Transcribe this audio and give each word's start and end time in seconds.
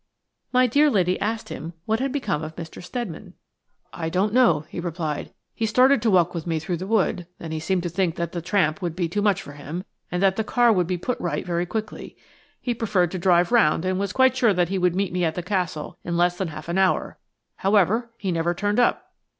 My 0.51 0.65
dear 0.65 0.89
lady 0.89 1.19
asked 1.19 1.49
him 1.49 1.73
what 1.85 1.99
had 1.99 2.11
become 2.11 2.41
of 2.41 2.55
Mr. 2.55 2.81
Steadman. 2.83 3.35
"I 3.93 4.09
don't 4.09 4.33
know," 4.33 4.61
he 4.61 4.79
replied. 4.79 5.31
"He 5.53 5.67
started 5.67 6.01
to 6.01 6.09
walk 6.09 6.33
with 6.33 6.47
me 6.47 6.57
through 6.57 6.77
the 6.77 6.87
wood, 6.87 7.27
then 7.37 7.51
he 7.51 7.59
seemed 7.59 7.83
to 7.83 7.87
think 7.89 8.15
that 8.15 8.31
the 8.31 8.41
tramp 8.41 8.81
would 8.81 8.95
be 8.95 9.07
too 9.07 9.21
much 9.21 9.43
for 9.43 9.51
him, 9.51 9.83
and 10.11 10.23
that 10.23 10.37
the 10.37 10.43
car 10.43 10.73
could 10.73 10.87
be 10.87 10.97
put 10.97 11.19
right 11.21 11.45
very 11.45 11.67
quickly. 11.67 12.17
He 12.59 12.73
preferred 12.73 13.11
to 13.11 13.19
drive 13.19 13.51
round, 13.51 13.85
and 13.85 13.99
was 13.99 14.11
quite 14.11 14.35
sure 14.35 14.55
that 14.55 14.69
he 14.69 14.79
would 14.79 14.95
meet 14.95 15.13
me 15.13 15.23
at 15.23 15.35
the 15.35 15.43
Castle 15.43 15.99
in 16.03 16.17
less 16.17 16.35
than 16.35 16.47
half 16.47 16.67
an 16.67 16.79
hour. 16.79 17.19
However, 17.57 18.09
he 18.17 18.31
never 18.31 18.55
turned 18.55 18.79
up." 18.79 19.13